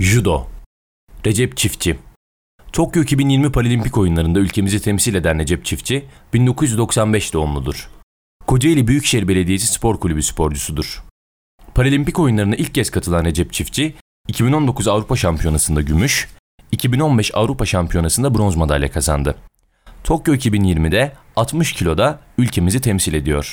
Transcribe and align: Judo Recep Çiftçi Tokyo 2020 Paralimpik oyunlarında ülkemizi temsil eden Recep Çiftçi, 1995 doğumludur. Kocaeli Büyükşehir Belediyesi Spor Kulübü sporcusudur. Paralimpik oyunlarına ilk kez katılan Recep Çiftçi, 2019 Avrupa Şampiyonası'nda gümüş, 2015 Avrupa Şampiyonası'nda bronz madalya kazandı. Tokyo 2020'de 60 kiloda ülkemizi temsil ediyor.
Judo 0.00 0.46
Recep 1.26 1.56
Çiftçi 1.56 1.98
Tokyo 2.72 3.02
2020 3.02 3.52
Paralimpik 3.52 3.98
oyunlarında 3.98 4.38
ülkemizi 4.38 4.82
temsil 4.82 5.14
eden 5.14 5.38
Recep 5.38 5.64
Çiftçi, 5.64 6.04
1995 6.34 7.34
doğumludur. 7.34 7.90
Kocaeli 8.46 8.88
Büyükşehir 8.88 9.28
Belediyesi 9.28 9.66
Spor 9.66 10.00
Kulübü 10.00 10.22
sporcusudur. 10.22 11.02
Paralimpik 11.74 12.18
oyunlarına 12.18 12.54
ilk 12.54 12.74
kez 12.74 12.90
katılan 12.90 13.24
Recep 13.24 13.52
Çiftçi, 13.52 13.94
2019 14.28 14.88
Avrupa 14.88 15.16
Şampiyonası'nda 15.16 15.82
gümüş, 15.82 16.28
2015 16.72 17.30
Avrupa 17.34 17.66
Şampiyonası'nda 17.66 18.34
bronz 18.34 18.56
madalya 18.56 18.90
kazandı. 18.90 19.34
Tokyo 20.04 20.34
2020'de 20.34 21.12
60 21.36 21.72
kiloda 21.72 22.20
ülkemizi 22.38 22.80
temsil 22.80 23.14
ediyor. 23.14 23.44